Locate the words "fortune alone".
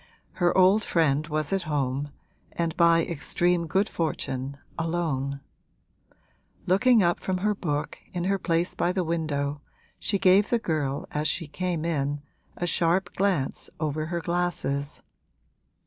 3.87-5.41